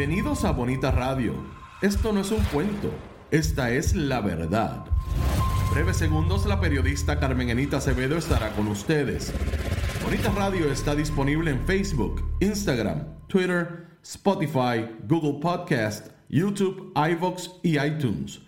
[0.00, 1.34] Bienvenidos a Bonita Radio.
[1.82, 2.90] Esto no es un cuento,
[3.30, 4.86] esta es la verdad.
[5.74, 9.30] Breves segundos, la periodista Carmen Enita Acevedo estará con ustedes.
[10.02, 18.40] Bonita Radio está disponible en Facebook, Instagram, Twitter, Spotify, Google Podcast, YouTube, iVoox y iTunes.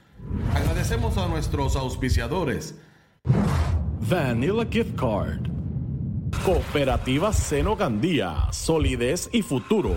[0.54, 2.76] Agradecemos a nuestros auspiciadores.
[4.08, 5.50] Vanilla Gift Card.
[6.46, 8.48] Cooperativa Seno Gandía.
[8.52, 9.96] Solidez y futuro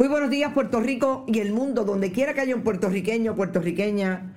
[0.00, 4.32] Muy buenos días Puerto Rico y el mundo, donde quiera que haya un puertorriqueño, puertorriqueña.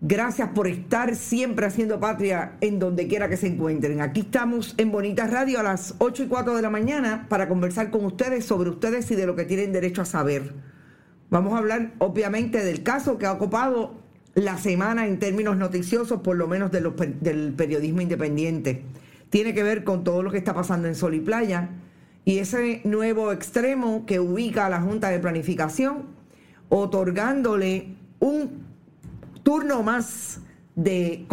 [0.00, 4.00] Gracias por estar siempre haciendo patria en donde quiera que se encuentren.
[4.00, 7.90] Aquí estamos en Bonita Radio a las 8 y 4 de la mañana para conversar
[7.90, 10.54] con ustedes sobre ustedes y de lo que tienen derecho a saber.
[11.30, 13.94] Vamos a hablar obviamente del caso que ha ocupado
[14.36, 16.80] la semana en términos noticiosos, por lo menos de
[17.22, 18.84] del periodismo independiente.
[19.30, 21.70] Tiene que ver con todo lo que está pasando en Sol y Playa
[22.28, 26.02] y ese nuevo extremo que ubica a la Junta de Planificación,
[26.68, 28.66] otorgándole un
[29.42, 30.42] turno más
[30.74, 31.24] de,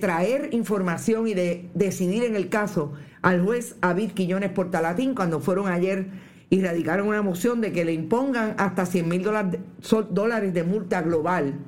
[0.00, 5.68] traer información y de decidir en el caso al juez David Quillones Portalatín cuando fueron
[5.68, 6.08] ayer
[6.48, 11.58] y radicaron una moción de que le impongan hasta 100 mil dólares de multa global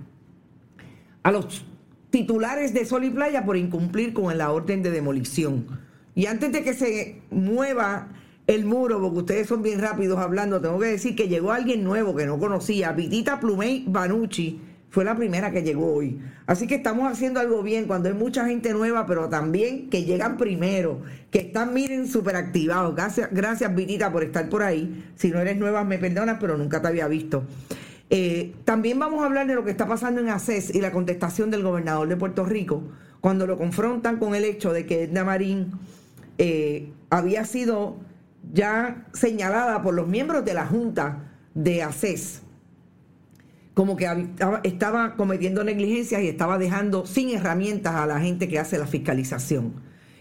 [1.22, 1.66] a los
[2.08, 5.66] titulares de Sol y Playa por incumplir con la orden de demolición.
[6.14, 8.08] Y antes de que se mueva
[8.46, 12.14] el muro, porque ustedes son bien rápidos hablando, tengo que decir que llegó alguien nuevo
[12.14, 14.60] que no conocía, Vitita Plumey Banucci,
[14.90, 16.20] fue la primera que llegó hoy.
[16.46, 20.36] Así que estamos haciendo algo bien cuando hay mucha gente nueva, pero también que llegan
[20.36, 21.00] primero,
[21.32, 22.94] que están, miren, súper activados.
[22.94, 25.04] Gracias, gracias, Vitita, por estar por ahí.
[25.16, 27.42] Si no eres nueva, me perdonas, pero nunca te había visto.
[28.08, 31.50] Eh, también vamos a hablar de lo que está pasando en ACES y la contestación
[31.50, 32.84] del gobernador de Puerto Rico,
[33.20, 35.72] cuando lo confrontan con el hecho de que Edna Marín
[36.38, 37.96] eh, había sido
[38.52, 42.44] ya señalada por los miembros de la Junta de ACES
[43.74, 44.06] como que
[44.62, 49.74] estaba cometiendo negligencias y estaba dejando sin herramientas a la gente que hace la fiscalización.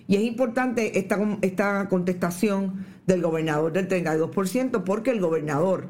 [0.08, 5.88] Y es importante esta, esta contestación del gobernador del 32%, porque el gobernador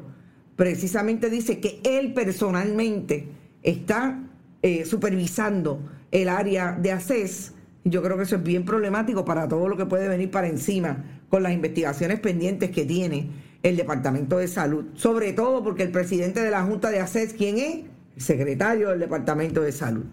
[0.56, 3.28] precisamente dice que él personalmente
[3.62, 4.20] está
[4.62, 5.80] eh, supervisando
[6.12, 7.54] el área de ACES.
[7.84, 11.02] Yo creo que eso es bien problemático para todo lo que puede venir para encima
[11.28, 13.28] con las investigaciones pendientes que tiene
[13.62, 14.84] el Departamento de Salud.
[14.94, 17.76] Sobre todo porque el presidente de la Junta de ACES, ¿quién es?
[18.16, 20.04] El secretario del Departamento de Salud.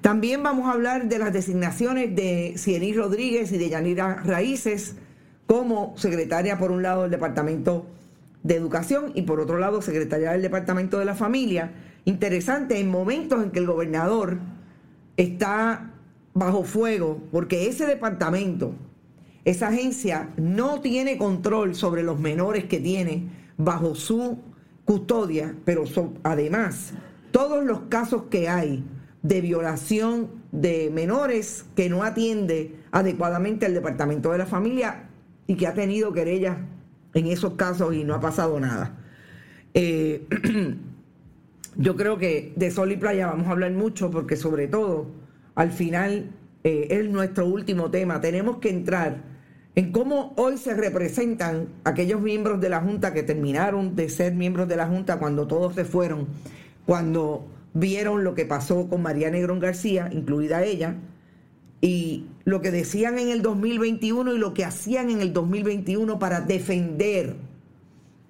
[0.00, 4.96] También vamos a hablar de las designaciones de Cieny Rodríguez y de Yanira Raíces
[5.46, 7.86] como secretaria, por un lado, del Departamento
[8.42, 11.72] de Educación y por otro lado, secretaria del Departamento de la Familia.
[12.06, 14.38] Interesante, en momentos en que el gobernador
[15.16, 15.90] está
[16.32, 18.72] bajo fuego, porque ese departamento
[19.44, 24.38] esa agencia no tiene control sobre los menores que tiene bajo su
[24.84, 25.84] custodia, pero
[26.22, 26.92] además
[27.30, 28.84] todos los casos que hay
[29.22, 35.08] de violación de menores que no atiende adecuadamente el Departamento de la Familia
[35.46, 36.58] y que ha tenido querellas
[37.14, 38.98] en esos casos y no ha pasado nada.
[39.74, 40.26] Eh,
[41.76, 45.06] yo creo que de Sol y Playa vamos a hablar mucho porque sobre todo
[45.54, 46.30] al final
[46.64, 48.20] eh, es nuestro último tema.
[48.20, 49.22] Tenemos que entrar
[49.74, 54.68] en cómo hoy se representan aquellos miembros de la Junta que terminaron de ser miembros
[54.68, 56.26] de la Junta cuando todos se fueron,
[56.86, 60.96] cuando vieron lo que pasó con María Negrón García, incluida ella,
[61.80, 66.40] y lo que decían en el 2021 y lo que hacían en el 2021 para
[66.40, 67.36] defender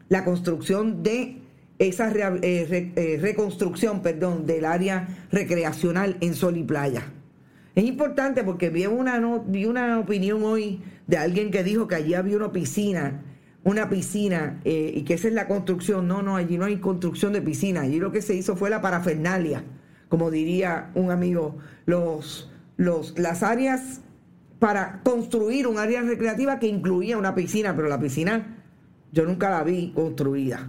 [0.08, 1.38] la construcción de
[1.78, 7.04] esa eh, eh, reconstrucción, perdón, del área recreacional en Sol y Playa.
[7.74, 12.14] Es importante porque vi una, vi una opinión hoy de alguien que dijo que allí
[12.14, 13.22] había una piscina,
[13.62, 16.08] una piscina, eh, y que esa es la construcción.
[16.08, 17.82] No, no, allí no hay construcción de piscina.
[17.82, 19.64] Allí lo que se hizo fue la parafernalia,
[20.08, 24.00] como diría un amigo, los, los, las áreas
[24.58, 28.58] para construir un área recreativa que incluía una piscina, pero la piscina
[29.12, 30.68] yo nunca la vi construida.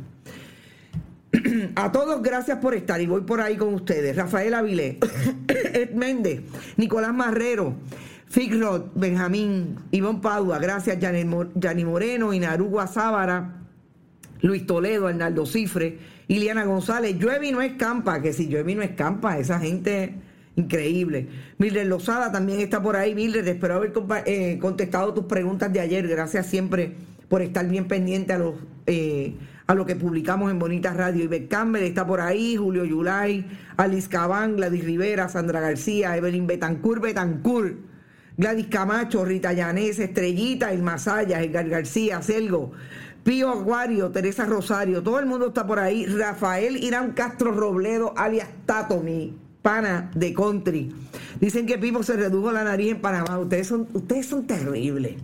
[1.76, 4.16] A todos gracias por estar y voy por ahí con ustedes.
[4.16, 4.98] Rafael Avilés,
[5.48, 6.42] Ed Méndez,
[6.78, 7.76] Nicolás Marrero,
[8.28, 13.62] Figrod, Benjamín, Iván Padua, gracias Yanni Moreno, Inaruga Sábara,
[14.42, 15.98] Luis Toledo, Arnaldo Cifre,
[16.28, 17.18] Iliana González.
[17.18, 20.16] Llueve y no escampa, que si llueve y no escampa, esa gente
[20.56, 21.28] increíble.
[21.58, 23.16] Mildred Lozada también está por ahí.
[23.16, 23.94] Mildred, espero haber
[24.26, 26.08] eh, contestado tus preguntas de ayer.
[26.08, 26.96] Gracias siempre
[27.30, 28.56] por estar bien pendiente a los...
[28.88, 29.36] Eh,
[29.72, 31.24] a lo que publicamos en Bonita Radio.
[31.24, 33.46] Iber Campbell está por ahí, Julio Yulay,
[33.78, 37.78] Alice Cabán, Gladys Rivera, Sandra García, Evelyn Betancourt, Betancourt,
[38.36, 42.74] Gladys Camacho, Rita Llanés, Estrellita, El Masaya, Edgar García, Selgo,
[43.24, 46.06] Pío Aguario, Teresa Rosario, todo el mundo está por ahí.
[46.06, 50.94] Rafael Irán Castro Robledo, alias Tato, mi pana de country.
[51.40, 53.40] Dicen que Pipo se redujo la nariz en Panamá.
[53.40, 55.16] Ustedes son, ustedes son terribles.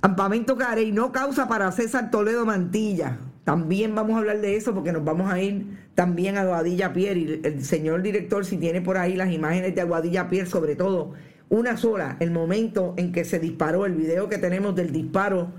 [0.00, 3.18] Ampamento Carey, no causa para César Toledo Mantilla.
[3.44, 7.16] También vamos a hablar de eso porque nos vamos a ir también a Aguadilla Pier
[7.16, 11.12] y el señor director si tiene por ahí las imágenes de Aguadilla Pier, sobre todo
[11.48, 15.52] una sola, el momento en que se disparó, el video que tenemos del disparo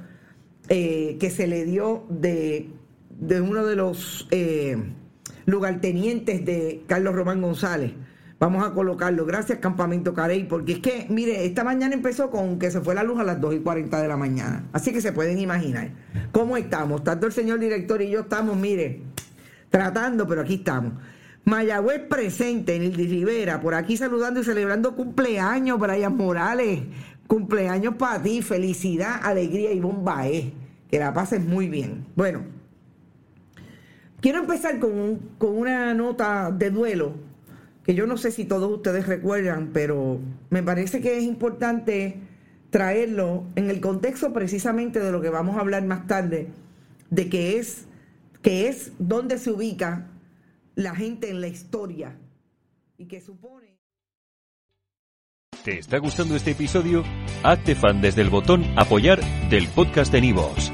[0.70, 2.70] eh, que se le dio de,
[3.20, 4.78] uno de los eh,
[5.46, 7.92] lugartenientes de Carlos Román González.
[8.44, 9.26] Vamos a colocarlo.
[9.26, 13.02] Gracias, Campamento Carey, porque es que, mire, esta mañana empezó con que se fue la
[13.02, 14.66] luz a las 2 y 40 de la mañana.
[14.74, 15.92] Así que se pueden imaginar
[16.34, 17.06] cómo estamos.
[17.06, 19.00] Tanto el señor director y yo estamos, mire,
[19.70, 20.92] tratando, pero aquí estamos.
[21.46, 26.82] Mayagüez presente, Nildi Rivera, por aquí saludando y celebrando cumpleaños, Brian Morales.
[27.28, 30.52] Cumpleaños para ti, felicidad, alegría y bombae.
[30.92, 32.08] Que la pases muy bien.
[32.18, 32.42] Bueno,
[34.20, 37.32] quiero empezar con, con una nota de duelo
[37.84, 40.20] que yo no sé si todos ustedes recuerdan, pero
[40.50, 42.20] me parece que es importante
[42.70, 46.48] traerlo en el contexto precisamente de lo que vamos a hablar más tarde,
[47.10, 47.86] de que es,
[48.42, 50.10] que es donde se ubica
[50.76, 52.18] la gente en la historia
[52.98, 53.78] y que supone...
[55.64, 57.04] ¿Te está gustando este episodio?
[57.44, 60.74] Hazte fan desde el botón apoyar del podcast de Nivos.